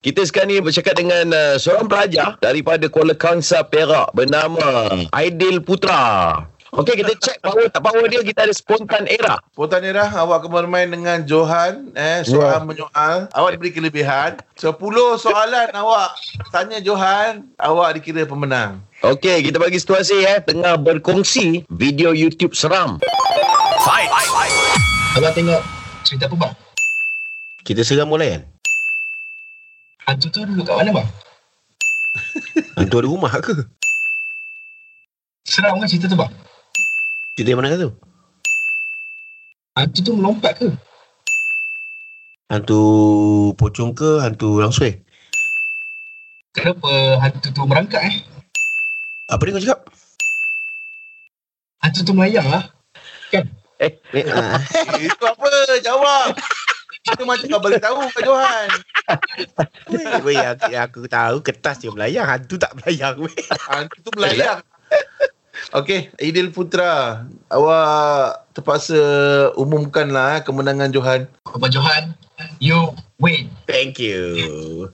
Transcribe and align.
Kita 0.00 0.24
sekarang 0.24 0.48
ni 0.48 0.64
bercakap 0.64 0.96
dengan 0.96 1.28
uh, 1.28 1.60
seorang 1.60 1.84
pelajar 1.84 2.40
daripada 2.40 2.88
Kuala 2.88 3.12
Kangsar 3.12 3.68
Perak 3.68 4.08
bernama 4.16 4.96
Aidil 5.12 5.60
Putra. 5.60 6.40
Okey, 6.72 7.04
kita 7.04 7.12
check 7.20 7.36
power 7.44 7.68
tak 7.68 7.84
power 7.84 8.08
dia. 8.08 8.24
Kita 8.24 8.48
ada 8.48 8.54
spontan 8.56 9.04
era. 9.04 9.36
Spontan 9.52 9.84
era 9.84 10.08
awak 10.16 10.48
akan 10.48 10.64
bermain 10.64 10.88
dengan 10.88 11.28
Johan 11.28 11.92
eh 12.00 12.24
soal 12.24 12.64
menyoal 12.64 13.28
awak 13.36 13.60
diberi 13.60 13.76
kelebihan 13.76 14.40
10 14.56 14.72
soalan 15.20 15.68
awak 15.76 16.16
tanya 16.48 16.80
Johan 16.80 17.44
awak 17.60 18.00
dikira 18.00 18.24
pemenang 18.24 18.80
Okey, 19.04 19.52
kita 19.52 19.60
bagi 19.60 19.76
situasi 19.76 20.24
eh 20.24 20.40
tengah 20.40 20.80
berkongsi 20.80 21.68
video 21.68 22.16
YouTube 22.16 22.56
seram. 22.56 22.96
Abang 25.12 25.34
tengok 25.36 25.60
cerita 26.08 26.24
apa 26.24 26.36
bang? 26.40 26.52
Kita 27.68 27.84
seram 27.84 28.08
mulai 28.08 28.40
kan? 28.40 28.59
Hantu 30.10 30.26
tu 30.34 30.42
duduk 30.42 30.66
kat 30.66 30.74
mana 30.74 30.90
bang? 30.90 31.08
Hantu 32.82 32.98
ada 32.98 33.06
rumah 33.06 33.30
ke? 33.38 33.54
Seram 35.46 35.78
kan 35.78 35.86
cerita 35.86 36.10
tu 36.10 36.18
bang? 36.18 36.34
Cerita 37.38 37.54
yang 37.54 37.62
mana 37.62 37.78
tu? 37.78 37.94
Hantu 39.78 39.98
tu 40.02 40.10
melompat 40.18 40.58
ke? 40.58 40.66
Hantu 42.50 42.82
pocong 43.54 43.94
ke? 43.94 44.18
Hantu 44.18 44.58
langsui? 44.58 44.98
Kenapa 46.58 46.90
hantu 47.22 47.46
tu 47.54 47.62
merangkak 47.62 48.02
eh? 48.10 48.26
Apa 49.30 49.46
dia 49.46 49.54
kau 49.54 49.62
cakap? 49.62 49.80
Hantu 51.86 52.02
tu 52.02 52.10
melayang 52.18 52.50
lah. 52.50 52.66
Eh, 53.30 53.46
ah. 54.26 54.58
Eh, 54.58 55.06
Itu 55.06 55.22
apa? 55.22 55.46
Jawab. 55.78 56.34
Itu 57.06 57.22
macam 57.22 57.46
kau 57.46 57.62
bagi 57.62 57.78
tahu 57.78 58.10
kat 58.10 58.22
Johan. 58.26 58.68
Weh, 60.24 60.38
aku, 60.38 60.68
aku 60.72 61.00
tahu 61.10 61.36
kertas 61.42 61.82
dia 61.82 61.90
melayang, 61.90 62.26
hantu 62.26 62.56
tak 62.56 62.72
melayang. 62.78 63.18
weh. 63.20 63.44
Hantu 63.68 63.96
tu 64.04 64.10
melayang. 64.16 64.62
Okey, 65.76 66.10
Aidil 66.16 66.50
Putra. 66.50 67.26
Awak 67.52 68.48
terpaksa 68.56 69.02
umumkanlah 69.54 70.40
eh, 70.40 70.42
kemenangan 70.42 70.90
Johan. 70.90 71.28
Abang 71.46 71.70
Johan, 71.70 72.16
you 72.58 72.96
win. 73.20 73.52
Thank 73.68 74.00
you. 74.00 74.88